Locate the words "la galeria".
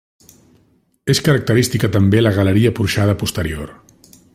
2.25-2.73